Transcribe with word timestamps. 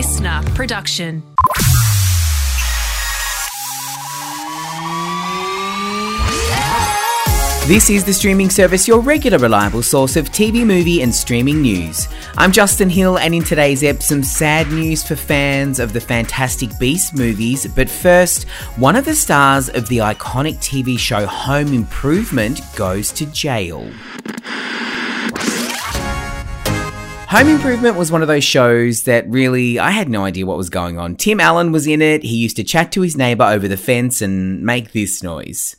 listener 0.00 0.40
production. 0.54 1.22
This 7.66 7.90
is 7.90 8.04
the 8.04 8.14
streaming 8.14 8.48
service, 8.48 8.88
your 8.88 9.00
regular 9.00 9.36
reliable 9.36 9.82
source 9.82 10.16
of 10.16 10.30
TV, 10.30 10.64
movie, 10.64 11.02
and 11.02 11.14
streaming 11.14 11.60
news. 11.60 12.08
I'm 12.38 12.50
Justin 12.50 12.88
Hill, 12.88 13.18
and 13.18 13.34
in 13.34 13.44
today's 13.44 13.82
ep, 13.82 14.02
some 14.02 14.22
sad 14.22 14.72
news 14.72 15.06
for 15.06 15.16
fans 15.16 15.78
of 15.78 15.92
the 15.92 16.00
Fantastic 16.00 16.70
Beasts 16.78 17.12
movies. 17.12 17.66
But 17.66 17.90
first, 17.90 18.48
one 18.76 18.96
of 18.96 19.04
the 19.04 19.14
stars 19.14 19.68
of 19.68 19.86
the 19.88 19.98
iconic 19.98 20.56
TV 20.60 20.98
show 20.98 21.26
Home 21.26 21.74
Improvement 21.74 22.62
goes 22.74 23.12
to 23.12 23.26
jail. 23.26 23.86
Home 27.30 27.48
Improvement 27.48 27.96
was 27.96 28.10
one 28.10 28.22
of 28.22 28.28
those 28.28 28.42
shows 28.42 29.04
that 29.04 29.24
really 29.28 29.78
I 29.78 29.92
had 29.92 30.08
no 30.08 30.24
idea 30.24 30.44
what 30.46 30.56
was 30.56 30.68
going 30.68 30.98
on. 30.98 31.14
Tim 31.14 31.38
Allen 31.38 31.70
was 31.70 31.86
in 31.86 32.02
it. 32.02 32.24
He 32.24 32.34
used 32.34 32.56
to 32.56 32.64
chat 32.64 32.90
to 32.90 33.02
his 33.02 33.16
neighbor 33.16 33.44
over 33.44 33.68
the 33.68 33.76
fence 33.76 34.20
and 34.20 34.64
make 34.64 34.90
this 34.90 35.22
noise. 35.22 35.76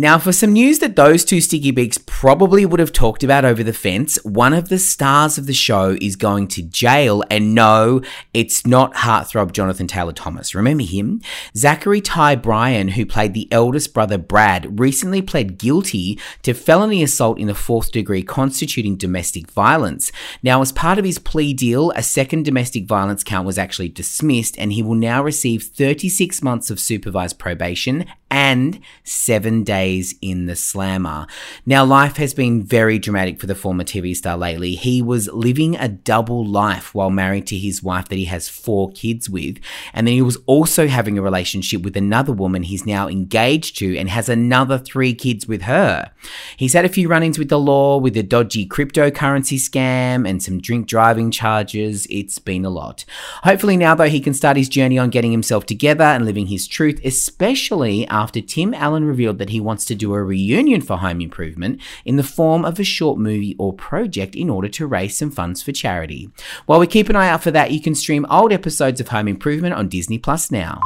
Now, 0.00 0.18
for 0.18 0.32
some 0.32 0.54
news 0.54 0.78
that 0.78 0.96
those 0.96 1.26
two 1.26 1.42
sticky 1.42 1.72
beaks 1.72 1.98
probably 1.98 2.64
would 2.64 2.80
have 2.80 2.90
talked 2.90 3.22
about 3.22 3.44
over 3.44 3.62
the 3.62 3.74
fence, 3.74 4.16
one 4.24 4.54
of 4.54 4.70
the 4.70 4.78
stars 4.78 5.36
of 5.36 5.44
the 5.44 5.52
show 5.52 5.94
is 6.00 6.16
going 6.16 6.48
to 6.48 6.62
jail. 6.62 7.22
And 7.30 7.54
no, 7.54 8.00
it's 8.32 8.66
not 8.66 8.94
heartthrob 8.94 9.52
Jonathan 9.52 9.86
Taylor 9.86 10.14
Thomas. 10.14 10.54
Remember 10.54 10.84
him? 10.84 11.20
Zachary 11.54 12.00
Ty 12.00 12.36
Bryan, 12.36 12.88
who 12.88 13.04
played 13.04 13.34
the 13.34 13.46
eldest 13.52 13.92
brother 13.92 14.16
Brad, 14.16 14.80
recently 14.80 15.20
pled 15.20 15.58
guilty 15.58 16.18
to 16.44 16.54
felony 16.54 17.02
assault 17.02 17.38
in 17.38 17.48
the 17.48 17.54
fourth 17.54 17.92
degree 17.92 18.22
constituting 18.22 18.96
domestic 18.96 19.50
violence. 19.50 20.10
Now, 20.42 20.62
as 20.62 20.72
part 20.72 20.98
of 20.98 21.04
his 21.04 21.18
plea 21.18 21.52
deal, 21.52 21.90
a 21.90 22.02
second 22.02 22.46
domestic 22.46 22.86
violence 22.86 23.22
count 23.22 23.44
was 23.44 23.58
actually 23.58 23.90
dismissed, 23.90 24.58
and 24.58 24.72
he 24.72 24.82
will 24.82 24.94
now 24.94 25.22
receive 25.22 25.62
36 25.62 26.40
months 26.42 26.70
of 26.70 26.80
supervised 26.80 27.38
probation 27.38 28.06
and 28.30 28.80
seven 29.02 29.62
days 29.64 29.89
in 30.22 30.46
the 30.46 30.56
slammer. 30.56 31.26
Now, 31.66 31.84
life 31.84 32.16
has 32.16 32.34
been 32.34 32.62
very 32.62 32.98
dramatic 32.98 33.40
for 33.40 33.46
the 33.46 33.54
former 33.54 33.84
TV 33.84 34.14
star 34.14 34.36
lately. 34.36 34.74
He 34.74 35.02
was 35.02 35.28
living 35.28 35.76
a 35.76 35.88
double 35.88 36.46
life 36.46 36.94
while 36.94 37.10
married 37.10 37.46
to 37.48 37.58
his 37.58 37.82
wife 37.82 38.08
that 38.08 38.16
he 38.16 38.26
has 38.26 38.48
four 38.48 38.90
kids 38.92 39.28
with. 39.28 39.58
And 39.92 40.06
then 40.06 40.14
he 40.14 40.22
was 40.22 40.38
also 40.46 40.86
having 40.86 41.18
a 41.18 41.22
relationship 41.22 41.82
with 41.82 41.96
another 41.96 42.32
woman 42.32 42.62
he's 42.62 42.86
now 42.86 43.08
engaged 43.08 43.78
to 43.78 43.96
and 43.96 44.08
has 44.08 44.28
another 44.28 44.78
three 44.78 45.14
kids 45.14 45.46
with 45.46 45.62
her. 45.62 46.10
He's 46.56 46.74
had 46.74 46.84
a 46.84 46.88
few 46.88 47.08
run 47.08 47.22
ins 47.22 47.38
with 47.38 47.48
the 47.48 47.58
law 47.58 47.98
with 47.98 48.16
a 48.16 48.22
dodgy 48.22 48.66
cryptocurrency 48.66 49.58
scam 49.58 50.28
and 50.28 50.42
some 50.42 50.60
drink 50.60 50.86
driving 50.86 51.30
charges. 51.30 52.06
It's 52.10 52.38
been 52.38 52.64
a 52.64 52.70
lot. 52.70 53.04
Hopefully, 53.42 53.76
now 53.76 53.94
though, 53.94 54.08
he 54.08 54.20
can 54.20 54.34
start 54.34 54.56
his 54.56 54.68
journey 54.68 54.98
on 54.98 55.10
getting 55.10 55.32
himself 55.32 55.66
together 55.66 56.04
and 56.04 56.24
living 56.24 56.46
his 56.46 56.66
truth, 56.66 57.00
especially 57.04 58.06
after 58.08 58.40
Tim 58.40 58.74
Allen 58.74 59.04
revealed 59.04 59.38
that 59.38 59.50
he 59.50 59.60
wants 59.60 59.79
to 59.86 59.94
do 59.94 60.14
a 60.14 60.22
reunion 60.22 60.80
for 60.80 60.98
Home 60.98 61.20
Improvement 61.20 61.80
in 62.04 62.16
the 62.16 62.22
form 62.22 62.64
of 62.64 62.78
a 62.78 62.84
short 62.84 63.18
movie 63.18 63.56
or 63.58 63.72
project 63.72 64.34
in 64.34 64.50
order 64.50 64.68
to 64.68 64.86
raise 64.86 65.16
some 65.16 65.30
funds 65.30 65.62
for 65.62 65.72
charity. 65.72 66.30
While 66.66 66.80
we 66.80 66.86
keep 66.86 67.08
an 67.08 67.16
eye 67.16 67.28
out 67.28 67.42
for 67.42 67.50
that, 67.50 67.70
you 67.70 67.80
can 67.80 67.94
stream 67.94 68.26
old 68.30 68.52
episodes 68.52 69.00
of 69.00 69.08
Home 69.08 69.28
Improvement 69.28 69.74
on 69.74 69.88
Disney 69.88 70.18
Plus 70.18 70.50
now. 70.50 70.80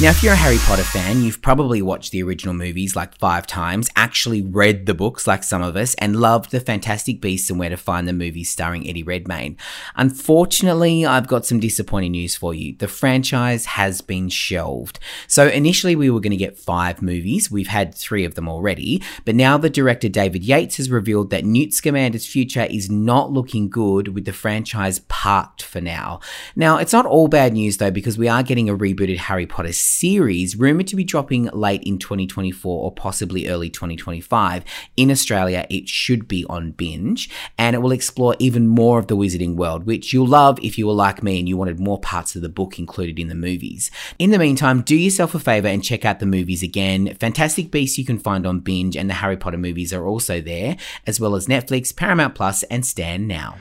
Now, 0.00 0.10
if 0.10 0.20
you're 0.20 0.32
a 0.32 0.36
Harry 0.36 0.58
Potter 0.58 0.82
fan, 0.82 1.22
you've 1.22 1.42
probably 1.42 1.80
watched 1.80 2.10
the 2.10 2.24
original 2.24 2.54
movies 2.54 2.96
like 2.96 3.16
five 3.18 3.46
times, 3.46 3.88
actually 3.94 4.42
read 4.42 4.86
the 4.86 4.94
books 4.94 5.28
like 5.28 5.44
some 5.44 5.62
of 5.62 5.76
us, 5.76 5.94
and 5.94 6.16
loved 6.16 6.50
The 6.50 6.58
Fantastic 6.58 7.20
Beasts 7.20 7.50
and 7.50 7.58
Where 7.60 7.68
to 7.68 7.76
Find 7.76 8.08
the 8.08 8.12
movies 8.12 8.50
starring 8.50 8.88
Eddie 8.88 9.04
Redmayne. 9.04 9.56
Unfortunately, 9.94 11.06
I've 11.06 11.28
got 11.28 11.46
some 11.46 11.60
disappointing 11.60 12.12
news 12.12 12.34
for 12.34 12.52
you. 12.52 12.74
The 12.76 12.88
franchise 12.88 13.66
has 13.66 14.00
been 14.00 14.28
shelved. 14.28 14.98
So 15.28 15.46
initially, 15.46 15.94
we 15.94 16.10
were 16.10 16.18
going 16.18 16.32
to 16.32 16.36
get 16.36 16.58
five 16.58 17.00
movies. 17.00 17.48
We've 17.48 17.68
had 17.68 17.94
three 17.94 18.24
of 18.24 18.34
them 18.34 18.48
already, 18.48 19.00
but 19.24 19.36
now 19.36 19.56
the 19.56 19.70
director 19.70 20.08
David 20.08 20.42
Yates 20.42 20.78
has 20.78 20.90
revealed 20.90 21.30
that 21.30 21.44
Newt 21.44 21.74
Scamander's 21.74 22.26
future 22.26 22.66
is 22.68 22.90
not 22.90 23.30
looking 23.30 23.68
good 23.68 24.08
with 24.08 24.24
the 24.24 24.32
franchise 24.32 24.98
parked 24.98 25.62
for 25.62 25.80
now. 25.80 26.18
Now, 26.56 26.78
it's 26.78 26.92
not 26.92 27.06
all 27.06 27.28
bad 27.28 27.52
news 27.52 27.76
though, 27.76 27.92
because 27.92 28.18
we 28.18 28.26
are 28.26 28.42
getting 28.42 28.68
a 28.68 28.76
rebooted 28.76 29.18
Harry 29.18 29.46
Potter 29.46 29.72
series 29.82 30.56
rumored 30.56 30.86
to 30.88 30.96
be 30.96 31.04
dropping 31.04 31.46
late 31.46 31.82
in 31.82 31.98
2024 31.98 32.84
or 32.84 32.92
possibly 32.92 33.48
early 33.48 33.68
2025. 33.68 34.64
In 34.96 35.10
Australia, 35.10 35.66
it 35.68 35.88
should 35.88 36.28
be 36.28 36.44
on 36.48 36.72
binge 36.72 37.28
and 37.58 37.74
it 37.74 37.80
will 37.80 37.92
explore 37.92 38.36
even 38.38 38.68
more 38.68 38.98
of 38.98 39.08
the 39.08 39.16
wizarding 39.16 39.56
world, 39.56 39.84
which 39.84 40.12
you'll 40.12 40.26
love 40.26 40.58
if 40.62 40.78
you 40.78 40.86
were 40.86 40.92
like 40.92 41.22
me 41.22 41.38
and 41.38 41.48
you 41.48 41.56
wanted 41.56 41.80
more 41.80 42.00
parts 42.00 42.36
of 42.36 42.42
the 42.42 42.48
book 42.48 42.78
included 42.78 43.18
in 43.18 43.28
the 43.28 43.34
movies. 43.34 43.90
In 44.18 44.30
the 44.30 44.38
meantime, 44.38 44.82
do 44.82 44.96
yourself 44.96 45.34
a 45.34 45.38
favor 45.38 45.68
and 45.68 45.84
check 45.84 46.04
out 46.04 46.20
the 46.20 46.26
movies 46.26 46.62
again. 46.62 47.14
Fantastic 47.14 47.70
Beasts 47.70 47.98
you 47.98 48.04
can 48.04 48.18
find 48.18 48.46
on 48.46 48.60
binge 48.60 48.96
and 48.96 49.10
the 49.10 49.14
Harry 49.14 49.36
Potter 49.36 49.58
movies 49.58 49.92
are 49.92 50.06
also 50.06 50.40
there, 50.40 50.76
as 51.06 51.18
well 51.18 51.34
as 51.34 51.46
Netflix, 51.46 51.94
Paramount 51.94 52.34
Plus, 52.34 52.62
and 52.64 52.86
Stan 52.86 53.26
Now. 53.26 53.56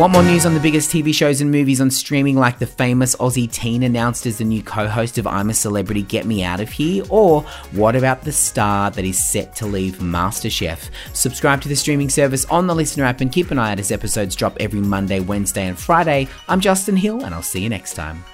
Want 0.00 0.14
more 0.14 0.22
news 0.22 0.46
on 0.46 0.54
the 0.54 0.60
biggest 0.60 0.90
TV 0.90 1.12
shows 1.14 1.42
and 1.42 1.50
movies 1.50 1.78
on 1.78 1.90
streaming, 1.90 2.34
like 2.34 2.58
the 2.58 2.66
famous 2.66 3.14
Aussie 3.16 3.52
teen 3.52 3.82
announced 3.82 4.24
as 4.24 4.38
the 4.38 4.46
new 4.46 4.62
co 4.62 4.88
host 4.88 5.18
of 5.18 5.26
I'm 5.26 5.50
a 5.50 5.52
Celebrity, 5.52 6.00
Get 6.00 6.24
Me 6.24 6.42
Out 6.42 6.58
of 6.58 6.70
Here? 6.70 7.04
Or 7.10 7.42
what 7.72 7.94
about 7.94 8.22
the 8.22 8.32
star 8.32 8.90
that 8.92 9.04
is 9.04 9.22
set 9.22 9.54
to 9.56 9.66
leave 9.66 9.98
MasterChef? 9.98 10.88
Subscribe 11.12 11.60
to 11.60 11.68
the 11.68 11.76
streaming 11.76 12.08
service 12.08 12.46
on 12.46 12.66
the 12.66 12.74
Listener 12.74 13.04
app 13.04 13.20
and 13.20 13.30
keep 13.30 13.50
an 13.50 13.58
eye 13.58 13.72
out 13.72 13.78
as 13.78 13.92
episodes 13.92 14.34
drop 14.34 14.56
every 14.58 14.80
Monday, 14.80 15.20
Wednesday, 15.20 15.66
and 15.66 15.78
Friday. 15.78 16.28
I'm 16.48 16.60
Justin 16.60 16.96
Hill, 16.96 17.22
and 17.22 17.34
I'll 17.34 17.42
see 17.42 17.60
you 17.60 17.68
next 17.68 17.92
time. 17.92 18.24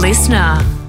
Listener. 0.00 0.81